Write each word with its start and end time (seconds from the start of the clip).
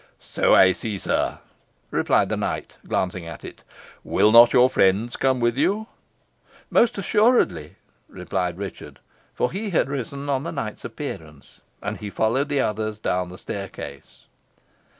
"So 0.19 0.55
I 0.55 0.73
see, 0.73 0.97
sir," 0.97 1.37
replied 1.91 2.29
the 2.29 2.35
knight, 2.35 2.75
glancing 2.87 3.27
at 3.27 3.43
it. 3.45 3.61
"Will 4.03 4.31
not 4.31 4.51
your 4.51 4.67
friends 4.67 5.15
come 5.15 5.39
with 5.39 5.55
you?" 5.57 5.85
"Most 6.71 6.97
assuredly," 6.97 7.75
replied 8.09 8.57
Richard, 8.57 8.97
who 9.35 9.49
had 9.49 9.89
risen 9.89 10.27
on 10.27 10.41
the 10.41 10.51
knight's 10.51 10.83
appearance. 10.83 11.61
And 11.83 11.97
he 11.97 12.09
followed 12.09 12.49
the 12.49 12.61
others 12.61 12.97
down 12.97 13.29
the 13.29 13.37
staircase. 13.37 14.25